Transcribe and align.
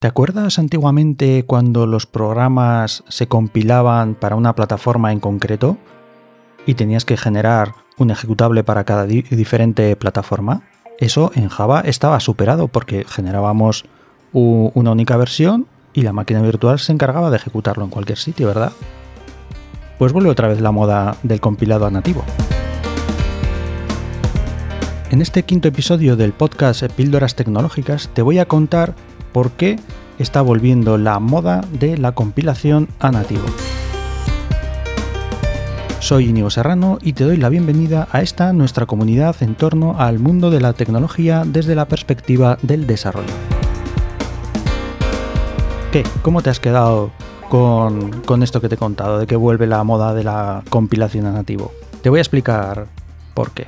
¿Te 0.00 0.06
acuerdas 0.06 0.60
antiguamente 0.60 1.42
cuando 1.44 1.84
los 1.84 2.06
programas 2.06 3.02
se 3.08 3.26
compilaban 3.26 4.14
para 4.14 4.36
una 4.36 4.54
plataforma 4.54 5.10
en 5.10 5.18
concreto 5.18 5.76
y 6.66 6.74
tenías 6.74 7.04
que 7.04 7.16
generar 7.16 7.74
un 7.96 8.12
ejecutable 8.12 8.62
para 8.62 8.84
cada 8.84 9.06
diferente 9.06 9.96
plataforma? 9.96 10.62
Eso 11.00 11.32
en 11.34 11.48
Java 11.48 11.80
estaba 11.80 12.20
superado 12.20 12.68
porque 12.68 13.06
generábamos 13.08 13.86
una 14.32 14.92
única 14.92 15.16
versión 15.16 15.66
y 15.92 16.02
la 16.02 16.12
máquina 16.12 16.42
virtual 16.42 16.78
se 16.78 16.92
encargaba 16.92 17.30
de 17.30 17.38
ejecutarlo 17.38 17.82
en 17.82 17.90
cualquier 17.90 18.18
sitio, 18.18 18.46
¿verdad? 18.46 18.70
Pues 19.98 20.12
vuelve 20.12 20.30
otra 20.30 20.46
vez 20.46 20.60
la 20.60 20.70
moda 20.70 21.16
del 21.24 21.40
compilado 21.40 21.86
a 21.86 21.90
nativo. 21.90 22.22
En 25.10 25.22
este 25.22 25.42
quinto 25.42 25.66
episodio 25.66 26.14
del 26.14 26.34
podcast 26.34 26.84
Píldoras 26.84 27.34
Tecnológicas 27.34 28.10
te 28.14 28.22
voy 28.22 28.38
a 28.38 28.46
contar 28.46 28.94
por 29.32 29.52
qué 29.52 29.78
está 30.18 30.42
volviendo 30.42 30.98
la 30.98 31.18
moda 31.18 31.64
de 31.72 31.96
la 31.96 32.12
compilación 32.12 32.88
a 32.98 33.10
nativo. 33.10 33.44
Soy 36.00 36.28
Inigo 36.28 36.48
Serrano 36.48 36.98
y 37.02 37.12
te 37.12 37.24
doy 37.24 37.36
la 37.36 37.48
bienvenida 37.48 38.08
a 38.12 38.22
esta 38.22 38.52
nuestra 38.52 38.86
comunidad 38.86 39.36
en 39.40 39.54
torno 39.54 39.98
al 39.98 40.18
mundo 40.18 40.50
de 40.50 40.60
la 40.60 40.72
tecnología 40.72 41.42
desde 41.44 41.74
la 41.74 41.86
perspectiva 41.86 42.58
del 42.62 42.86
desarrollo. 42.86 43.34
¿Qué? 45.92 46.04
¿Cómo 46.22 46.42
te 46.42 46.50
has 46.50 46.60
quedado 46.60 47.10
con, 47.48 48.22
con 48.22 48.42
esto 48.42 48.60
que 48.60 48.68
te 48.68 48.76
he 48.76 48.78
contado, 48.78 49.18
de 49.18 49.26
que 49.26 49.36
vuelve 49.36 49.66
la 49.66 49.82
moda 49.84 50.14
de 50.14 50.24
la 50.24 50.62
compilación 50.70 51.26
a 51.26 51.32
nativo? 51.32 51.72
Te 52.02 52.10
voy 52.10 52.18
a 52.18 52.22
explicar 52.22 52.86
por 53.34 53.50
qué. 53.50 53.66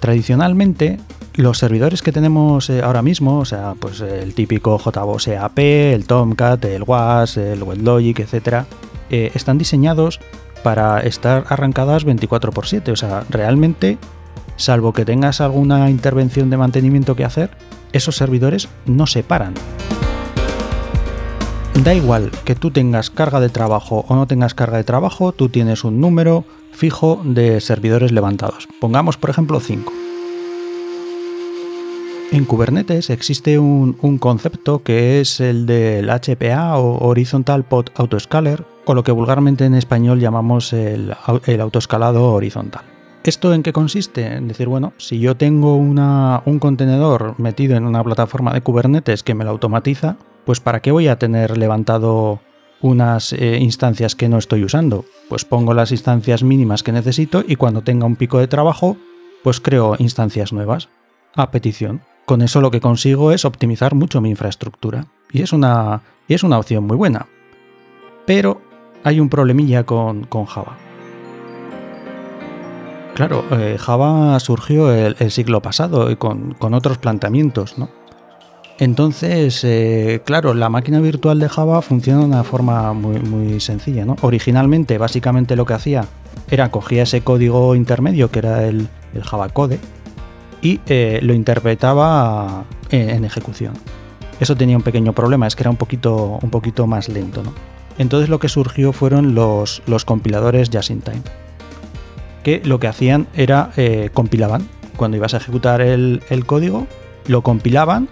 Tradicionalmente, 0.00 0.98
los 1.34 1.58
servidores 1.58 2.02
que 2.02 2.10
tenemos 2.10 2.70
eh, 2.70 2.80
ahora 2.82 3.02
mismo, 3.02 3.38
o 3.38 3.44
sea, 3.44 3.74
pues 3.78 4.00
el 4.00 4.34
típico 4.34 4.78
JBoss 4.78 5.28
EAP, 5.28 5.58
el 5.58 6.06
Tomcat, 6.06 6.64
el 6.64 6.82
WAS, 6.82 7.36
el 7.36 7.62
WebLogic, 7.62 8.20
etc., 8.20 8.64
eh, 9.10 9.30
están 9.34 9.58
diseñados 9.58 10.20
para 10.62 11.00
estar 11.00 11.44
arrancadas 11.48 12.06
24x7. 12.06 12.92
O 12.92 12.96
sea, 12.96 13.24
realmente, 13.28 13.98
salvo 14.56 14.92
que 14.92 15.04
tengas 15.04 15.40
alguna 15.40 15.90
intervención 15.90 16.48
de 16.48 16.56
mantenimiento 16.56 17.14
que 17.14 17.24
hacer, 17.24 17.50
esos 17.92 18.16
servidores 18.16 18.68
no 18.86 19.06
se 19.06 19.22
paran. 19.22 19.54
Da 21.84 21.94
igual 21.94 22.30
que 22.44 22.54
tú 22.54 22.70
tengas 22.70 23.10
carga 23.10 23.40
de 23.40 23.48
trabajo 23.48 24.04
o 24.08 24.14
no 24.14 24.26
tengas 24.26 24.54
carga 24.54 24.76
de 24.76 24.84
trabajo, 24.84 25.32
tú 25.32 25.48
tienes 25.48 25.84
un 25.84 26.00
número 26.00 26.44
fijo 26.80 27.20
de 27.22 27.60
servidores 27.60 28.10
levantados. 28.10 28.66
Pongamos, 28.80 29.18
por 29.18 29.28
ejemplo, 29.28 29.60
5. 29.60 29.92
En 32.32 32.46
Kubernetes 32.46 33.10
existe 33.10 33.58
un, 33.58 33.92
concepto 34.18 34.82
que 34.82 35.20
es 35.20 35.40
el 35.40 35.66
del 35.66 36.08
HPA 36.08 36.78
o 36.78 37.06
Horizontal 37.06 37.64
Pod 37.64 37.88
Autoscaler, 37.96 38.64
o 38.86 38.94
lo 38.94 39.04
que 39.04 39.12
vulgarmente 39.12 39.66
en 39.66 39.74
español 39.74 40.20
llamamos 40.20 40.72
el, 40.72 41.12
autoescalado 41.60 42.32
horizontal. 42.32 42.84
¿Esto 43.24 43.52
en 43.52 43.62
qué 43.62 43.74
consiste? 43.74 44.36
En 44.36 44.48
decir, 44.48 44.66
bueno, 44.66 44.94
si 44.96 45.18
yo 45.18 45.36
tengo 45.36 45.76
un 45.76 46.58
contenedor 46.60 47.34
metido 47.38 47.76
en 47.76 47.84
una 47.84 48.02
plataforma 48.02 48.54
de 48.54 48.62
Kubernetes 48.62 49.22
que 49.22 49.34
me 49.34 49.44
lo 49.44 49.50
automatiza, 49.50 50.16
pues 50.46 50.60
¿para 50.60 50.80
qué 50.80 50.92
voy 50.92 51.08
a 51.08 51.18
tener 51.18 51.58
levantado 51.58 52.40
unas 52.80 53.32
eh, 53.32 53.58
instancias 53.60 54.14
que 54.14 54.28
no 54.28 54.38
estoy 54.38 54.64
usando? 54.64 55.04
Pues 55.28 55.44
pongo 55.44 55.74
las 55.74 55.92
instancias 55.92 56.42
mínimas 56.42 56.82
que 56.82 56.92
necesito 56.92 57.44
y 57.46 57.56
cuando 57.56 57.82
tenga 57.82 58.06
un 58.06 58.16
pico 58.16 58.38
de 58.38 58.48
trabajo, 58.48 58.96
pues 59.42 59.60
creo 59.60 59.96
instancias 59.98 60.52
nuevas 60.52 60.88
a 61.34 61.50
petición. 61.50 62.02
Con 62.26 62.42
eso 62.42 62.60
lo 62.60 62.70
que 62.70 62.80
consigo 62.80 63.32
es 63.32 63.44
optimizar 63.44 63.94
mucho 63.94 64.20
mi 64.20 64.30
infraestructura. 64.30 65.06
Y 65.32 65.42
es 65.42 65.52
una, 65.52 66.02
es 66.28 66.42
una 66.42 66.58
opción 66.58 66.84
muy 66.84 66.96
buena. 66.96 67.26
Pero 68.26 68.60
hay 69.02 69.20
un 69.20 69.28
problemilla 69.28 69.84
con, 69.84 70.28
Java. 70.46 70.76
Claro, 73.14 73.44
eh, 73.50 73.76
Java 73.78 74.38
surgió 74.40 74.92
el, 74.92 75.30
siglo 75.30 75.60
pasado 75.60 76.10
y 76.10 76.16
con, 76.16 76.56
otros 76.60 76.98
planteamientos, 76.98 77.78
¿no? 77.78 77.90
Entonces, 78.80 79.62
eh, 79.62 80.22
claro, 80.24 80.54
la 80.54 80.68
máquina 80.68 81.00
virtual 81.00 81.38
de 81.38 81.48
Java 81.48 81.82
funciona 81.82 82.20
de 82.20 82.24
una 82.24 82.44
forma 82.44 82.92
muy, 82.92 83.20
muy 83.20 83.60
sencilla, 83.60 84.04
¿no? 84.04 84.16
Originalmente, 84.22 84.98
básicamente 84.98 85.54
lo 85.54 85.66
que 85.66 85.74
hacía 85.74 86.06
era 86.50 86.70
cogía 86.70 87.04
ese 87.04 87.20
código 87.20 87.76
intermedio 87.76 88.30
que 88.30 88.40
era 88.40 88.66
el, 88.66 88.88
el 89.14 89.22
Java 89.22 89.50
Code 89.50 89.78
y 90.62 90.80
eh, 90.86 91.20
lo 91.22 91.34
interpretaba 91.34 92.64
en, 92.90 93.24
ejecución. 93.24 93.74
Eso 94.40 94.56
tenía 94.56 94.76
un 94.76 94.82
pequeño 94.82 95.12
problema, 95.12 95.46
es 95.46 95.54
que 95.54 95.62
era 95.62 95.70
un 95.70 95.76
poquito, 95.76 96.38
un 96.42 96.50
poquito 96.50 96.86
más 96.86 97.08
lento. 97.08 97.42
¿no? 97.42 97.52
Entonces 97.98 98.28
lo 98.28 98.38
que 98.38 98.48
surgió 98.48 98.92
fueron 98.92 99.34
los, 99.34 99.82
los 99.86 100.04
compiladores 100.04 100.70
Just 100.72 100.90
in 100.90 101.02
Time, 101.02 101.22
que 102.42 102.62
lo 102.64 102.80
que 102.80 102.88
hacían 102.88 103.26
era 103.34 103.70
eh, 103.76 104.10
compilaban. 104.12 104.66
Cuando 104.96 105.16
ibas 105.16 105.34
a 105.34 105.38
ejecutar 105.38 105.80
el, 105.80 106.20
código, 106.46 106.86
lo 107.26 107.42
compilaban 107.42 108.08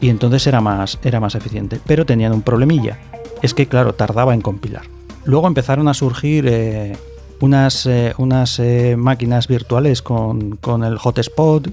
y 0.00 0.08
entonces 0.08 0.46
era 0.46 0.60
más, 0.60 0.98
era 1.02 1.20
más 1.20 1.34
eficiente. 1.34 1.80
Pero 1.86 2.06
tenían 2.06 2.32
un 2.32 2.42
problemilla, 2.42 2.98
es 3.42 3.54
que 3.54 3.66
claro, 3.66 3.94
tardaba 3.94 4.34
en 4.34 4.40
compilar. 4.40 4.82
Luego 5.24 5.46
empezaron 5.46 5.88
a 5.88 5.94
surgir 5.94 6.46
eh, 6.48 6.96
unas, 7.40 7.88
unas 8.16 8.60
máquinas 8.96 9.48
virtuales 9.48 10.02
con, 10.02 10.56
con 10.56 10.84
el 10.84 10.98
hotspot 10.98 11.68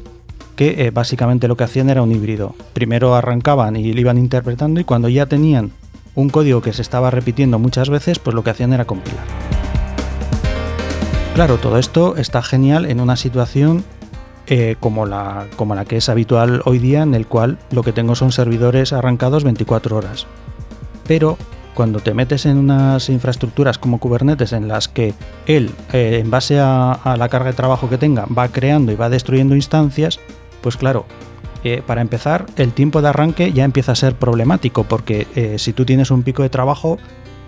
que 0.55 0.85
eh, 0.85 0.91
básicamente 0.91 1.47
lo 1.47 1.57
que 1.57 1.65
hacían 1.65 1.89
era 1.89 2.01
un 2.01 2.11
híbrido. 2.11 2.55
Primero 2.73 3.15
arrancaban 3.15 3.75
y 3.75 3.93
lo 3.93 3.99
iban 3.99 4.17
interpretando 4.17 4.79
y 4.79 4.83
cuando 4.83 5.09
ya 5.09 5.25
tenían 5.25 5.71
un 6.15 6.29
código 6.29 6.61
que 6.61 6.73
se 6.73 6.81
estaba 6.81 7.11
repitiendo 7.11 7.59
muchas 7.59 7.89
veces, 7.89 8.19
pues 8.19 8.33
lo 8.33 8.43
que 8.43 8.51
hacían 8.51 8.73
era 8.73 8.85
compilar. 8.85 9.23
Claro, 11.35 11.57
todo 11.57 11.77
esto 11.77 12.15
está 12.15 12.41
genial 12.41 12.85
en 12.85 13.01
una 13.01 13.17
situación 13.17 13.83
eh, 14.47 14.75
como, 14.79 15.07
la, 15.07 15.47
como 15.55 15.73
la 15.73 15.85
que 15.85 15.97
es 15.97 16.07
habitual 16.07 16.61
hoy 16.65 16.77
día, 16.77 17.01
en 17.01 17.15
el 17.15 17.25
cual 17.25 17.57
lo 17.71 17.81
que 17.81 17.93
tengo 17.93 18.13
son 18.13 18.31
servidores 18.31 18.93
arrancados 18.93 19.43
24 19.43 19.97
horas. 19.97 20.27
Pero 21.07 21.37
cuando 21.73 21.99
te 21.99 22.13
metes 22.13 22.45
en 22.45 22.57
unas 22.57 23.09
infraestructuras 23.09 23.79
como 23.79 23.99
Kubernetes 23.99 24.53
en 24.53 24.67
las 24.67 24.87
que 24.87 25.15
él, 25.47 25.71
eh, 25.93 26.19
en 26.21 26.29
base 26.29 26.59
a, 26.59 27.15
la 27.17 27.29
carga 27.29 27.49
de 27.49 27.55
trabajo 27.55 27.89
que 27.89 27.97
tenga, 27.97 28.27
va 28.27 28.49
creando 28.49 28.91
y 28.91 28.95
va 28.95 29.09
destruyendo 29.09 29.55
instancias, 29.55 30.19
pues 30.61 30.77
claro, 30.77 31.05
eh, 31.63 31.81
para 31.85 32.01
empezar, 32.01 32.45
el 32.55 32.71
tiempo 32.71 33.01
de 33.01 33.09
arranque 33.09 33.51
ya 33.51 33.63
empieza 33.63 33.93
a 33.93 33.95
ser 33.95 34.13
problemático, 34.13 34.83
porque 34.83 35.55
si 35.57 35.73
tú 35.73 35.85
tienes 35.85 36.11
un 36.11 36.21
pico 36.21 36.43
de 36.43 36.49
trabajo, 36.49 36.99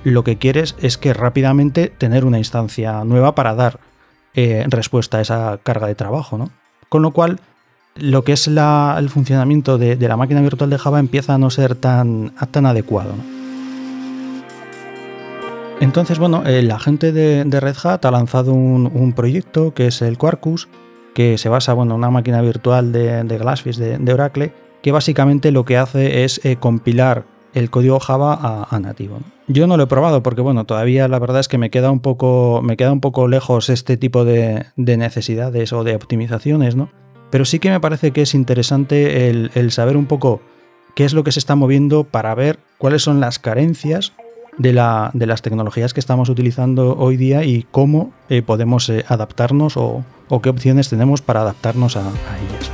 lo 0.03 0.23
que 0.23 0.37
quieres 0.37 0.75
es 0.81 0.97
que 0.97 1.13
rápidamente 1.13 1.89
tener 1.89 2.25
una 2.25 2.39
instancia 2.39 3.03
nueva 3.03 3.35
para 3.35 3.53
dar 3.53 3.79
respuesta 4.33 5.19
a 5.19 5.21
esa 5.21 5.59
carga 5.63 5.85
de 5.85 5.93
trabajo, 5.93 6.39
¿no? 6.39 6.49
Con 6.89 7.01
lo 7.01 7.11
cual, 7.11 7.39
lo 7.95 8.23
que 8.23 8.33
es 8.33 8.47
el 8.47 9.09
funcionamiento 9.09 9.77
de, 9.77 9.95
la 9.97 10.17
máquina 10.17 10.41
virtual 10.41 10.69
de 10.69 10.77
Java 10.77 10.99
empieza 10.99 11.33
a 11.33 11.37
no 11.37 11.49
ser 11.49 11.75
tan, 11.75 12.33
tan 12.51 12.65
adecuado. 12.65 13.13
Entonces, 15.79 16.17
bueno, 16.17 16.43
la 16.45 16.79
gente 16.79 17.11
de, 17.11 17.59
Red 17.59 17.75
Hat 17.83 18.05
ha 18.05 18.11
lanzado 18.11 18.53
un, 18.53 18.89
un 18.91 19.13
proyecto 19.13 19.73
que 19.73 19.87
es 19.87 20.01
el 20.01 20.17
Quarkus, 20.17 20.67
que 21.17 21.39
se 21.39 21.49
basa 21.49 21.73
bueno, 21.73 21.95
en 21.95 21.97
una 21.97 22.11
máquina 22.11 22.41
virtual 22.41 22.91
de, 22.91 23.39
Glassfish 23.39 23.77
de, 23.77 24.13
Oracle, 24.13 24.53
que 24.83 24.91
básicamente 24.91 25.51
lo 25.51 25.65
que 25.65 25.75
hace 25.75 26.23
es 26.23 26.39
eh, 26.45 26.57
compilar 26.57 27.25
el 27.53 27.69
código 27.69 27.99
Java 27.99 28.67
a, 28.69 28.79
nativo. 28.79 29.19
Yo 29.47 29.67
no 29.67 29.77
lo 29.77 29.83
he 29.83 29.87
probado 29.87 30.23
porque 30.23 30.41
bueno, 30.41 30.65
todavía 30.65 31.07
la 31.07 31.19
verdad 31.19 31.39
es 31.39 31.47
que 31.47 31.57
me 31.57 31.69
queda 31.69 31.91
un 31.91 31.99
poco, 31.99 32.61
me 32.63 32.77
queda 32.77 32.91
un 32.91 33.01
poco 33.01 33.27
lejos 33.27 33.69
este 33.69 33.97
tipo 33.97 34.25
de, 34.25 34.65
necesidades 34.75 35.73
o 35.73 35.83
de 35.83 35.95
optimizaciones, 35.95 36.75
¿no? 36.75 36.89
Pero 37.29 37.45
sí 37.45 37.59
que 37.59 37.69
me 37.69 37.79
parece 37.79 38.11
que 38.11 38.21
es 38.21 38.33
interesante 38.33 39.29
el 39.29 39.71
saber 39.71 39.97
un 39.97 40.05
poco 40.05 40.41
qué 40.97 41.05
es 41.05 41.13
lo 41.13 41.23
que 41.23 41.31
se 41.31 41.37
está 41.37 41.55
moviendo 41.55 42.05
para 42.05 42.33
ver 42.33 42.57
cuáles 42.79 43.03
son 43.03 43.19
las 43.19 43.37
carencias 43.37 44.13
de, 44.57 44.73
de, 45.13 45.25
las 45.27 45.41
tecnologías 45.43 45.93
que 45.93 45.99
estamos 45.99 46.27
utilizando 46.27 46.97
hoy 46.97 47.17
día 47.17 47.43
y 47.43 47.67
cómo 47.69 48.13
eh, 48.29 48.41
podemos 48.41 48.89
eh, 48.89 49.05
adaptarnos 49.07 49.77
o, 49.77 50.03
qué 50.41 50.49
opciones 50.49 50.89
tenemos 50.89 51.21
para 51.21 51.41
adaptarnos 51.41 51.97
a, 51.97 52.01
ellas. 52.01 52.71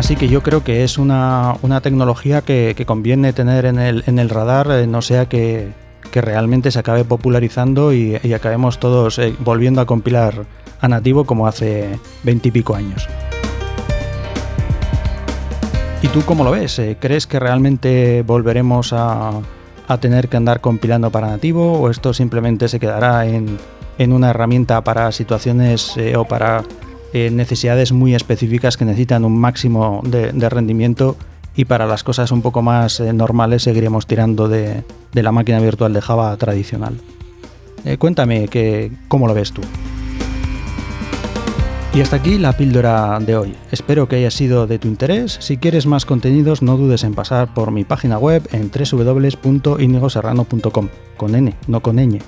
Así 0.00 0.16
que 0.16 0.28
yo 0.28 0.42
creo 0.42 0.64
que 0.64 0.82
es 0.82 0.96
una, 0.96 1.58
tecnología 1.82 2.40
que, 2.40 2.74
conviene 2.86 3.34
tener 3.34 3.66
en 3.66 3.78
el, 3.78 4.02
en 4.06 4.18
el 4.18 4.30
radar, 4.30 4.70
eh, 4.70 4.86
no 4.86 5.02
sea 5.02 5.28
que, 5.28 5.74
realmente 6.10 6.70
se 6.70 6.78
acabe 6.78 7.04
popularizando 7.04 7.92
y, 7.92 8.16
acabemos 8.32 8.80
todos 8.80 9.20
volviendo 9.40 9.82
a 9.82 9.84
compilar 9.84 10.46
a 10.80 10.88
nativo 10.88 11.24
como 11.24 11.46
hace 11.46 11.98
veintipico 12.22 12.74
años. 12.74 13.06
¿Y 16.00 16.08
tú 16.08 16.22
cómo 16.22 16.44
lo 16.44 16.52
ves? 16.52 16.80
¿Crees 16.98 17.26
que 17.26 17.38
realmente 17.38 18.24
volveremos 18.26 18.94
a, 18.94 19.32
a 19.86 19.98
tener 19.98 20.30
que 20.30 20.38
andar 20.38 20.62
compilando 20.62 21.10
para 21.10 21.26
nativo 21.26 21.74
o 21.78 21.90
esto 21.90 22.14
simplemente 22.14 22.70
se 22.70 22.80
quedará 22.80 23.26
en, 23.26 23.58
una 23.98 24.30
herramienta 24.30 24.82
para 24.82 25.12
situaciones 25.12 25.94
eh, 25.98 26.16
o 26.16 26.24
para 26.24 26.64
eh, 27.12 27.30
necesidades 27.30 27.92
muy 27.92 28.14
específicas 28.14 28.76
que 28.76 28.84
necesitan 28.84 29.24
un 29.24 29.38
máximo 29.38 30.00
de, 30.04 30.30
rendimiento 30.48 31.16
y 31.56 31.64
para 31.64 31.86
las 31.86 32.04
cosas 32.04 32.30
un 32.30 32.40
poco 32.40 32.62
más 32.62 33.00
eh, 33.00 33.12
normales 33.12 33.64
seguiremos 33.64 34.06
tirando 34.06 34.48
de, 34.48 34.84
la 35.12 35.32
máquina 35.32 35.58
virtual 35.58 35.92
de 35.92 36.00
Java 36.00 36.36
tradicional. 36.36 37.00
Eh, 37.84 37.96
cuéntame 37.96 38.46
que, 38.46 38.92
cómo 39.08 39.26
lo 39.26 39.34
ves 39.34 39.50
tú. 39.52 39.62
Y 41.92 42.00
hasta 42.00 42.14
aquí 42.14 42.38
la 42.38 42.56
píldora 42.56 43.18
de 43.18 43.36
hoy. 43.36 43.56
Espero 43.72 44.06
que 44.06 44.14
haya 44.14 44.30
sido 44.30 44.68
de 44.68 44.78
tu 44.78 44.86
interés. 44.86 45.36
Si 45.40 45.56
quieres 45.56 45.86
más 45.86 46.06
contenidos, 46.06 46.62
no 46.62 46.76
dudes 46.76 47.02
en 47.02 47.14
pasar 47.14 47.52
por 47.52 47.72
mi 47.72 47.82
página 47.82 48.18
web 48.18 48.48
en 48.52 48.70
www.inigoserrano.com, 48.70 50.88
con 51.16 51.34
N, 51.34 51.56
no 51.66 51.80
con 51.80 51.96
ñ. 51.96 52.20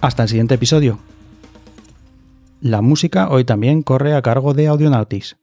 Hasta 0.00 0.22
el 0.22 0.30
siguiente 0.30 0.54
episodio. 0.54 0.98
La 2.64 2.80
música 2.80 3.28
hoy 3.28 3.44
también 3.44 3.82
corre 3.82 4.14
a 4.14 4.22
cargo 4.22 4.54
de 4.54 4.68
Audionautis. 4.68 5.36